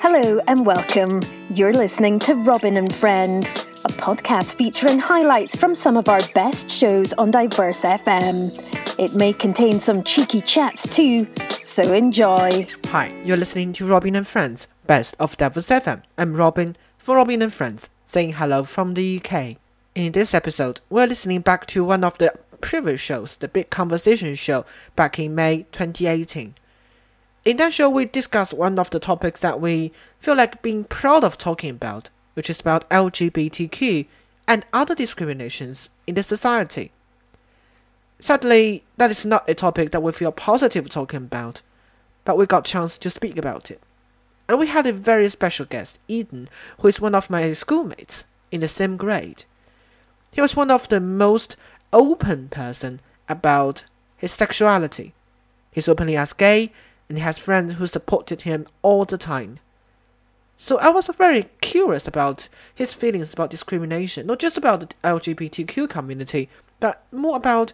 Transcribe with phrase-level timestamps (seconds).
[0.00, 1.22] Hello and welcome.
[1.50, 6.68] You're listening to Robin and Friends, a podcast featuring highlights from some of our best
[6.68, 8.98] shows on Diverse FM.
[8.98, 11.28] It may contain some cheeky chats too,
[11.62, 12.66] so enjoy.
[12.86, 16.02] Hi, you're listening to Robin and Friends, best of Diverse FM.
[16.18, 19.58] I'm Robin for Robin and Friends, saying hello from the UK.
[19.94, 24.34] In this episode, we're listening back to one of the previous shows, the Big Conversation
[24.34, 24.64] show,
[24.96, 26.56] back in May 2018.
[27.44, 31.22] In that show, we discussed one of the topics that we feel like being proud
[31.22, 34.06] of talking about, which is about LGBTQ
[34.48, 36.90] and other discriminations in the society.
[38.18, 41.62] Sadly, that is not a topic that we feel positive talking about,
[42.24, 43.80] but we got chance to speak about it.
[44.48, 46.48] And we had a very special guest, Eden,
[46.80, 49.44] who is one of my schoolmates in the same grade.
[50.34, 51.56] He was one of the most
[51.92, 53.84] open person about
[54.16, 55.14] his sexuality.
[55.70, 56.72] He's openly as gay,
[57.08, 59.60] and he has friends who supported him all the time.
[60.58, 65.88] So I was very curious about his feelings about discrimination, not just about the LGBTQ
[65.88, 66.48] community,
[66.80, 67.72] but more about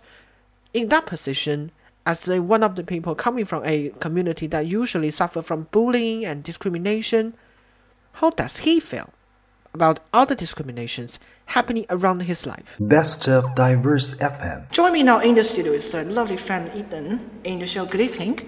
[0.74, 1.72] in that position
[2.04, 6.26] as a, one of the people coming from a community that usually suffer from bullying
[6.26, 7.32] and discrimination.
[8.14, 9.14] How does he feel?
[9.74, 12.76] About other discriminations happening around his life.
[12.80, 14.70] Best of Diverse FM.
[14.70, 17.86] Join me now in the studio is a lovely friend Eden in the show.
[17.86, 18.38] Good evening.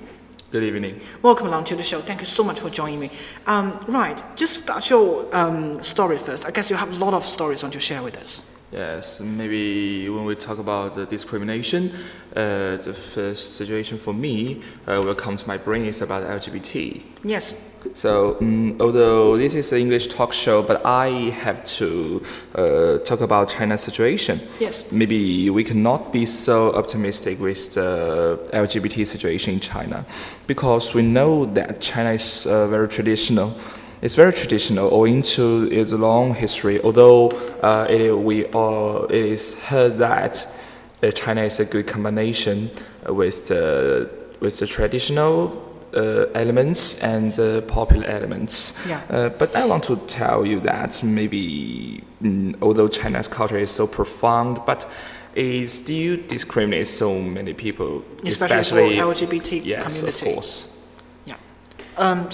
[0.50, 1.00] Good evening.
[1.23, 2.00] Welcome along to the show.
[2.00, 3.11] Thank you so much for joining me.
[3.47, 6.45] Um, right, just start your um, story first.
[6.45, 8.43] I guess you have a lot of stories you want to share with us.
[8.70, 11.93] Yes, maybe when we talk about uh, discrimination,
[12.34, 17.03] uh, the first situation for me uh, will come to my brain is about LGBT.
[17.25, 17.55] Yes.
[17.94, 21.08] So, um, although this is an English talk show, but I
[21.42, 22.22] have to
[22.55, 24.41] uh, talk about China's situation.
[24.61, 24.91] Yes.
[24.92, 30.05] Maybe we cannot be so optimistic with the LGBT situation in China,
[30.47, 33.54] because we know that China is uh, very traditional.
[34.00, 36.81] It's very traditional, owing to its long history.
[36.82, 37.28] Although
[37.62, 40.47] uh, it, we all, it is heard that
[41.03, 42.71] uh, China is a good combination
[43.09, 44.09] with the
[44.41, 48.78] with the traditional uh, elements and uh, popular elements.
[48.86, 49.00] Yeah.
[49.10, 53.86] Uh, but I want to tell you that maybe mm, although China's culture is so
[53.86, 54.88] profound, but
[55.34, 60.26] it still discriminates so many people, especially, especially LGBT yes, community.
[60.26, 60.86] of course.
[61.25, 61.36] Yeah.
[61.97, 62.28] Um,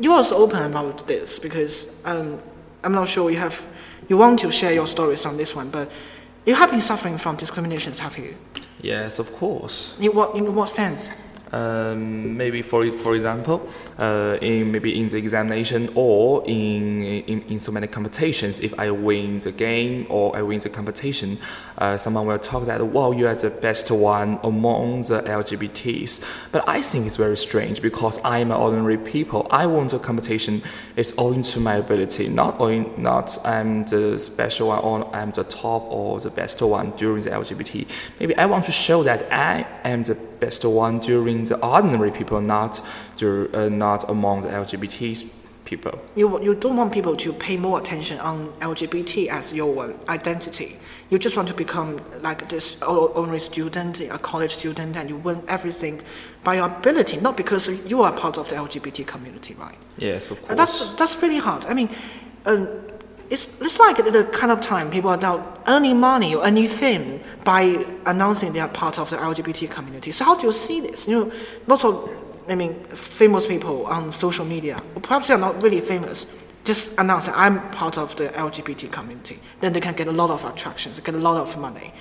[0.00, 2.40] you also open about this because um,
[2.84, 3.60] I'm not sure you have
[4.08, 5.90] you want to share your stories on this one, but
[6.46, 8.34] you have been suffering from discriminations, have you?
[8.80, 9.96] Yes, of course.
[10.00, 11.10] In what in what sense?
[11.52, 13.66] Um, maybe for for example,
[13.98, 18.90] uh, in maybe in the examination or in, in in so many competitions, if I
[18.90, 21.38] win the game or I win the competition,
[21.78, 26.24] uh, someone will talk that wow you are the best one among the LGBTs.
[26.52, 29.46] But I think it's very strange because I am an ordinary people.
[29.50, 30.62] I won the competition.
[30.96, 35.44] It's owing to my ability, not owing not I'm the special one or I'm the
[35.44, 37.88] top or the best one during the LGBT.
[38.20, 42.40] Maybe I want to show that I am the best one during the ordinary people,
[42.40, 42.80] not
[43.22, 45.28] uh, not among the LGBT
[45.68, 46.00] people.
[46.16, 50.78] You, you don't want people to pay more attention on LGBT as your identity.
[51.10, 55.42] You just want to become like this ordinary student, a college student, and you win
[55.46, 56.00] everything
[56.42, 59.78] by your ability, not because you are part of the LGBT community, right?
[59.98, 60.50] Yes, of course.
[60.50, 61.66] And that's that's really hard.
[61.66, 61.90] I mean.
[62.46, 62.68] Um,
[63.30, 67.20] it's, it's like the kind of time people are now earning money or earning fame
[67.44, 70.12] by announcing they are part of the LGBT community.
[70.12, 71.06] So how do you see this?
[71.06, 71.32] You know,
[71.66, 72.08] lots of,
[72.48, 76.26] I mean, famous people on social media, perhaps they are not really famous,
[76.64, 79.38] just announce that I'm part of the LGBT community.
[79.60, 81.92] Then they can get a lot of attractions, get a lot of money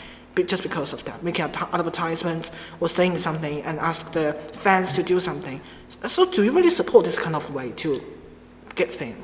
[0.45, 5.19] just because of that, making advertisements or saying something and ask the fans to do
[5.19, 5.59] something.
[6.05, 7.99] So do you really support this kind of way to
[8.75, 9.17] get fame?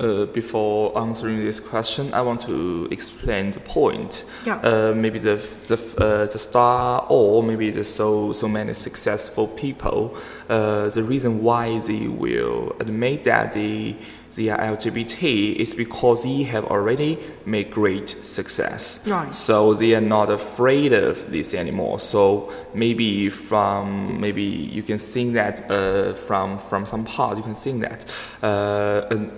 [0.00, 4.24] Uh, before answering this question, I want to explain the point.
[4.46, 4.54] Yeah.
[4.54, 10.16] Uh, maybe the the, uh, the star or maybe the so so many successful people.
[10.48, 13.96] Uh, the reason why they will admit that they
[14.36, 19.06] they are LGBT is because they have already made great success.
[19.06, 19.34] Right.
[19.34, 22.00] So they are not afraid of this anymore.
[22.00, 27.54] So maybe from maybe you can think that uh, from from some part you can
[27.54, 28.06] think that.
[28.42, 29.30] Uh, uh,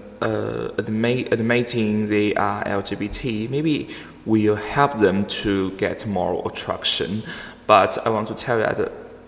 [1.04, 3.88] admit, admitting they are LGBT, maybe
[4.24, 7.22] will help them to get more attraction.
[7.66, 8.76] But I want to tell that,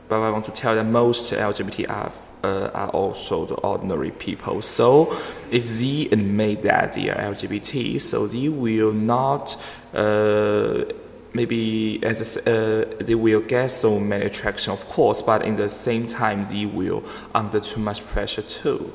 [0.09, 2.12] but I want to tell that most LGBT are
[2.44, 4.61] uh, are also the ordinary people.
[4.61, 5.17] So
[5.50, 9.56] if they admit that they are LGBT, so they will not
[9.94, 10.85] uh,
[11.32, 16.06] maybe as uh, they will get so many attraction, of course, but in the same
[16.06, 17.03] time they will
[17.35, 18.93] under too much pressure too.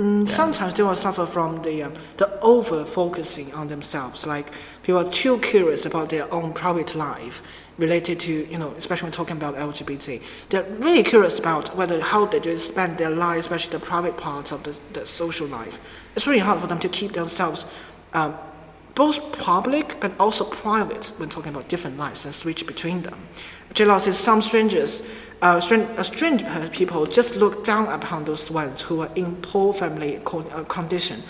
[0.00, 4.26] Mm, Sometimes they will suffer from the um, the over focusing on themselves.
[4.26, 4.50] Like
[4.82, 7.42] people are too curious about their own private life
[7.76, 10.22] related to you know, especially when talking about LGBT.
[10.48, 14.52] They're really curious about whether how they do spend their life, especially the private parts
[14.52, 15.78] of the, the social life.
[16.16, 17.66] It's really hard for them to keep themselves.
[18.14, 18.34] Um,
[18.94, 23.28] both public and also private when talking about different lives and switch between them.
[23.74, 25.02] J-Law says some strangers,
[25.42, 29.72] uh, strange, uh, strange people just look down upon those ones who are in poor
[29.72, 31.22] family uh, condition.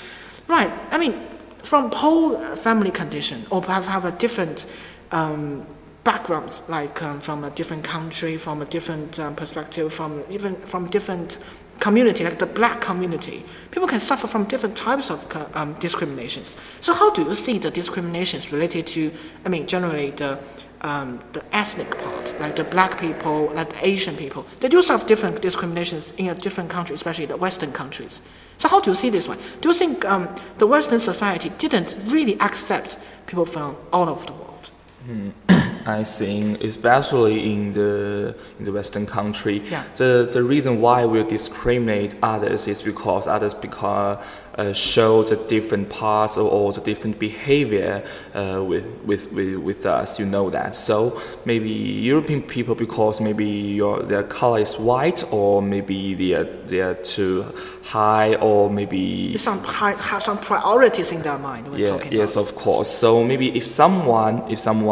[0.48, 1.26] Right, I mean,
[1.62, 4.66] from poor family condition or perhaps have a different
[5.12, 5.66] um,
[6.04, 10.86] backgrounds, like um, from a different country, from a different um, perspective, from even from
[10.86, 11.38] different
[11.80, 16.56] community, like the black community, people can suffer from different types of um, discriminations.
[16.80, 19.10] So how do you see the discriminations related to,
[19.44, 20.38] I mean, generally the
[20.82, 25.06] um, the ethnic part, like the black people, like the Asian people, they do suffer
[25.06, 28.22] different discriminations in a different country, especially the Western countries.
[28.56, 29.38] So how do you see this one?
[29.60, 32.96] Do you think um, the Western society didn't really accept
[33.26, 34.49] people from all over the world?
[35.86, 39.84] I think, especially in the in the Western country, Yeah.
[39.96, 44.18] the the reason why we discriminate others is because others because
[44.58, 48.02] uh, show the different parts or, or the different behavior
[48.34, 50.18] uh, with, with with with us.
[50.18, 50.74] You know that.
[50.74, 56.48] So maybe European people because maybe your their color is white or maybe they are
[56.66, 57.44] they are too
[57.82, 62.36] high or maybe Some pri- have some priorities in their mind when yeah, talking yes,
[62.36, 62.88] about of course.
[62.90, 64.89] So maybe if someone, if someone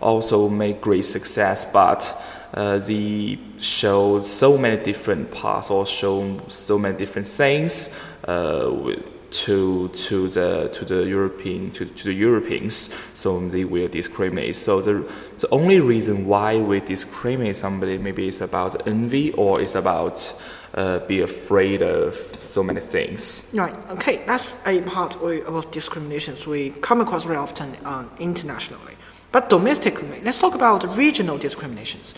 [0.00, 2.22] also make great success, but
[2.54, 7.96] uh, they show so many different parts or show so many different things
[8.26, 8.94] uh,
[9.30, 14.56] to to the to the European to, to the Europeans, so they will discriminate.
[14.56, 15.04] So the
[15.38, 20.32] the only reason why we discriminate somebody maybe is about envy or it's about
[20.74, 23.52] uh, be afraid of so many things.
[23.54, 23.74] Right.
[23.90, 24.22] Okay.
[24.26, 28.96] That's a part we- of discriminations we come across very often uh, internationally.
[29.32, 32.14] But domestically, let's talk about regional discriminations.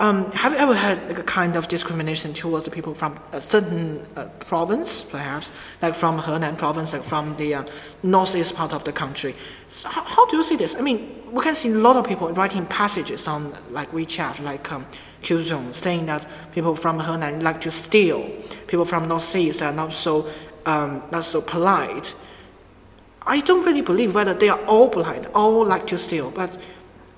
[0.00, 3.40] Um, have you ever had like a kind of discrimination towards the people from a
[3.40, 5.50] certain uh, province, perhaps,
[5.82, 7.64] like from Henan province, like from the uh,
[8.04, 9.34] northeast part of the country?
[9.68, 10.76] So how, how do you see this?
[10.76, 14.70] I mean, we can see a lot of people writing passages on like WeChat, like
[14.70, 14.86] um,
[15.22, 18.22] Qzone, saying that people from Henan like to steal,
[18.68, 20.28] people from northeast are not so
[20.64, 22.14] um, not so polite.
[23.28, 26.56] I don't really believe whether they are all polite, all like to steal, but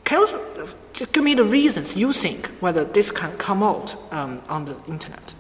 [0.03, 4.43] can you just give me the reasons you think whether this can come out um,
[4.49, 5.35] on the internet?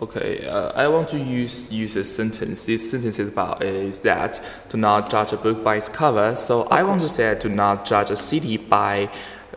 [0.00, 2.64] Okay, uh, I want to use use a sentence.
[2.64, 6.34] This sentence is about is that do not judge a book by its cover.
[6.34, 9.10] So I want to say do not judge a city by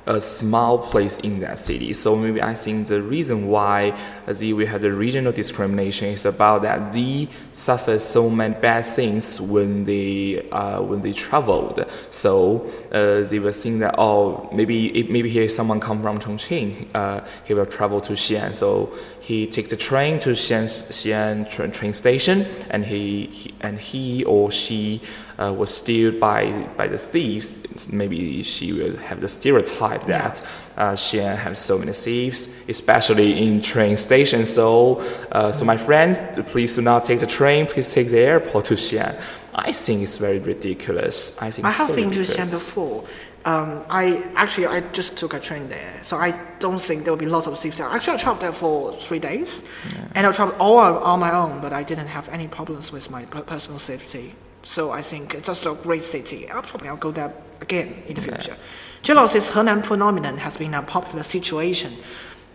[0.07, 1.94] a small place in that city.
[1.94, 6.25] So maybe I think the reason why uh, the, we have the regional discrimination is
[6.25, 11.86] about that they suffer so many bad things when they uh, when they traveled.
[12.09, 16.88] So uh, they were think that oh maybe it, maybe here someone come from Chongqing,
[16.95, 18.56] uh, he will travel to Xi'an.
[18.56, 23.77] So he takes the train to Xi'an, Xi'an tra- train station, and he, he and
[23.77, 25.01] he or she
[25.39, 27.60] uh, was steered by by the thieves.
[27.92, 30.42] Maybe she will have the stereotype that
[30.78, 34.50] uh, Xi'an has so many thieves, especially in train stations.
[34.53, 35.00] So,
[35.32, 37.65] uh, so my friends, please do not take the train.
[37.65, 39.20] Please take the airport to Xi'an.
[39.53, 41.39] I think it's very ridiculous.
[41.41, 42.53] I think I have so been to ridiculous.
[42.53, 43.03] Xi'an before.
[43.46, 47.20] Um, I actually I just took a train there, so I don't think there will
[47.20, 47.88] be lots of thieves there.
[47.88, 49.63] Actually, I traveled there for three days,
[50.15, 53.24] and I traveled all on my own, but I didn't have any problems with my
[53.24, 54.36] personal safety.
[54.64, 56.50] So I think it's just a great city.
[56.50, 58.56] I'll probably I'll go there again in the future.
[59.02, 61.94] Jello says Henan phenomenon has been a popular situation.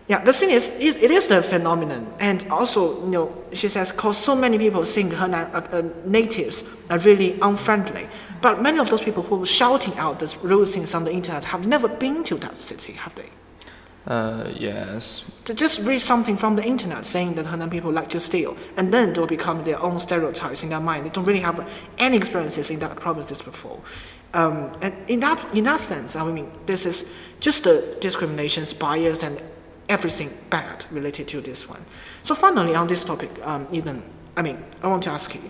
[0.07, 3.93] Yeah, the thing is, it, it is the phenomenon, and also, you know, she says,
[3.93, 8.07] because so many people think Henan uh, uh, natives are really unfriendly,
[8.41, 11.45] but many of those people who are shouting out these rude things on the internet
[11.45, 13.29] have never been to that city, have they?
[14.05, 15.31] Uh, yes.
[15.45, 18.93] To just read something from the internet saying that Henan people like to steal, and
[18.93, 21.05] then they'll become their own stereotypes in their mind.
[21.05, 23.79] They don't really have any experiences in that provinces before.
[24.33, 29.23] Um, and in that, in that sense, I mean, this is just the discriminations, bias,
[29.23, 29.41] and
[29.87, 31.85] everything bad related to this one.
[32.23, 34.03] So finally, on this topic, um, Eden,
[34.35, 35.41] I mean, I want to ask you,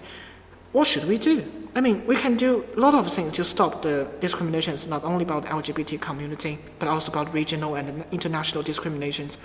[0.73, 1.43] what should we do?
[1.75, 5.23] I mean, we can do a lot of things to stop the discriminations, not only
[5.23, 9.37] about the LGBT community, but also about regional and international discriminations.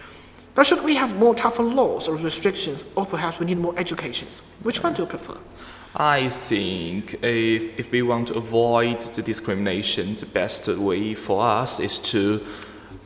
[0.54, 4.42] But should we have more tougher laws or restrictions, or perhaps we need more educations?
[4.62, 5.38] Which one do you prefer?
[5.94, 11.80] I think if, if we want to avoid the discrimination, the best way for us
[11.80, 12.44] is to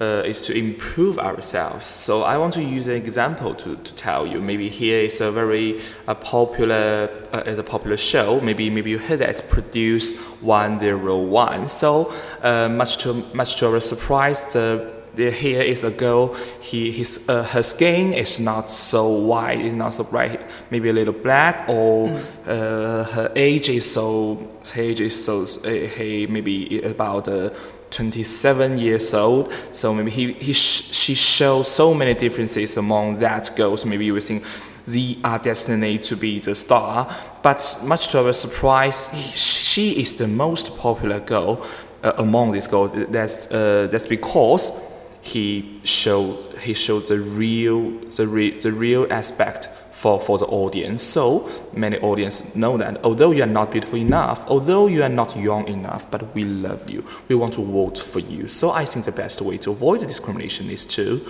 [0.01, 1.87] uh, is to improve ourselves.
[1.87, 4.41] So I want to use an example to, to tell you.
[4.41, 8.41] Maybe here is a very uh, popular uh, is a popular show.
[8.41, 11.69] Maybe maybe you heard that it's produced 101.
[11.69, 12.13] So
[12.43, 16.35] uh, much to much to our surprise, the here is a girl.
[16.61, 20.41] He, his, uh, her skin is not so white, it's not so bright.
[20.71, 22.25] Maybe a little black, or mm.
[22.47, 24.37] uh, her age is so.
[24.73, 25.43] Her age is so.
[25.43, 27.51] Uh, he maybe about uh,
[27.93, 29.53] 27 years old.
[29.73, 33.85] So maybe he, he sh- she shows so many differences among that girls.
[33.87, 34.45] Maybe you think
[34.87, 37.15] they are destined to be the star.
[37.43, 41.65] But much to our surprise, he, she is the most popular girl
[42.03, 42.91] uh, among these girls.
[43.11, 44.73] That's uh, that's because
[45.21, 49.69] he showed he showed the real the, re, the real aspect
[50.03, 51.01] for, for the audience.
[51.01, 55.37] So many audience know that although you are not beautiful enough, although you are not
[55.37, 57.05] young enough, but we love you.
[57.29, 58.49] We want to vote for you.
[58.49, 61.25] So I think the best way to avoid the discrimination is to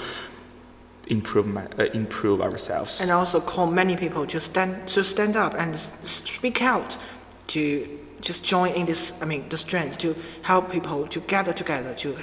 [1.08, 5.52] improve my, uh, improve ourselves and also call many people to stand to stand up
[5.58, 6.96] and speak out
[7.48, 11.92] to just join in this i mean the strength to help people to gather together
[11.94, 12.16] to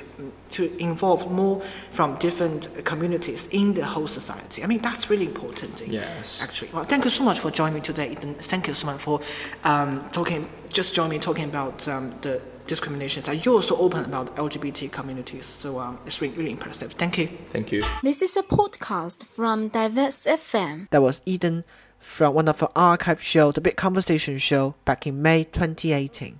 [0.51, 4.63] to involve more from different communities in the whole society.
[4.63, 5.87] I mean, that's really important.
[5.87, 6.41] Yes.
[6.43, 6.71] Actually.
[6.73, 8.11] Well, thank you so much for joining me today.
[8.11, 8.35] Ethan.
[8.35, 9.21] Thank you so much for
[9.63, 13.27] um, talking, just joining me talking about um, the discriminations.
[13.27, 15.45] And you're so open about LGBT communities.
[15.45, 16.93] So um, it's really, really impressive.
[16.93, 17.27] Thank you.
[17.49, 17.81] Thank you.
[18.03, 20.89] This is a podcast from Diverse FM.
[20.89, 21.63] That was Eden
[21.99, 26.39] from one of our archive show, The Big Conversation Show, back in May 2018.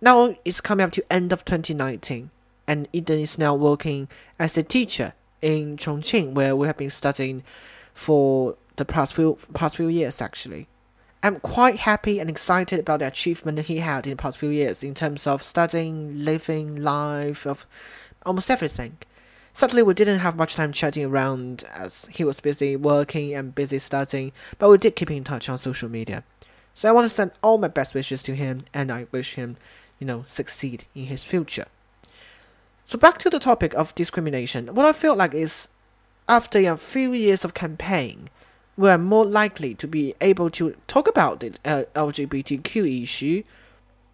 [0.00, 2.30] Now it's coming up to end of 2019
[2.66, 4.08] and Eden is now working
[4.38, 7.42] as a teacher in Chongqing, where we have been studying
[7.92, 10.20] for the past few past few years.
[10.20, 10.66] Actually,
[11.22, 14.82] I'm quite happy and excited about the achievement he had in the past few years
[14.82, 17.66] in terms of studying, living life, of
[18.24, 18.98] almost everything.
[19.56, 23.78] Sadly, we didn't have much time chatting around as he was busy working and busy
[23.78, 26.24] studying, but we did keep in touch on social media.
[26.74, 29.56] So I want to send all my best wishes to him, and I wish him,
[30.00, 31.66] you know, succeed in his future.
[32.84, 34.74] So back to the topic of discrimination.
[34.74, 35.68] What I feel like is
[36.28, 38.30] after a few years of campaign,
[38.76, 43.44] we are more likely to be able to talk about the uh, LGBTQ issue,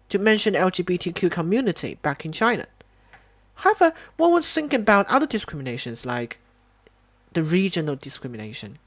[0.09, 2.67] to mention LGBTQ community back in China.
[3.61, 6.39] However, one would think about other discriminations like
[7.33, 8.77] the regional discrimination,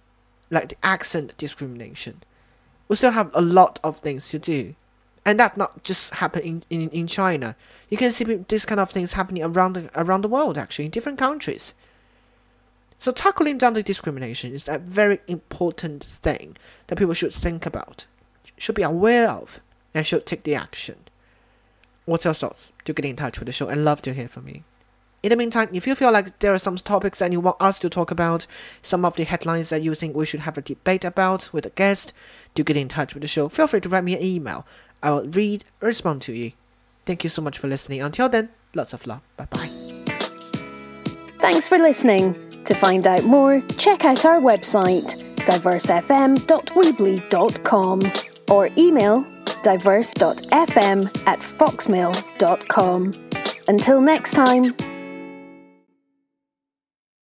[0.50, 2.23] like the accent discrimination.
[2.88, 4.75] We still have a lot of things to do
[5.25, 7.57] and that not just happen in, in, in China.
[7.88, 10.90] You can see this kind of things happening around the, around the world actually in
[10.90, 11.75] different countries.
[12.99, 18.07] So tackling down the discrimination is a very important thing that people should think about,
[18.57, 19.61] should be aware of,
[19.95, 20.97] and should take the action.
[22.04, 22.73] What's your thoughts?
[22.84, 24.62] Do get in touch with the show and love to hear from you.
[25.23, 27.78] In the meantime, if you feel like there are some topics that you want us
[27.78, 28.46] to talk about,
[28.82, 31.70] some of the headlines that you think we should have a debate about with a
[31.70, 32.12] guest,
[32.54, 33.49] do get in touch with the show.
[33.49, 34.66] Feel free to write me an email
[35.02, 36.52] I will read or respond to you.
[37.06, 38.02] Thank you so much for listening.
[38.02, 39.20] Until then, lots of love.
[39.37, 39.68] Bye bye.
[41.38, 42.34] Thanks for listening.
[42.64, 45.04] To find out more, check out our website,
[45.37, 48.00] diversefm.weebly.com
[48.50, 49.23] or email
[49.64, 53.12] diverse.fm at foxmail.com.
[53.66, 54.94] Until next time.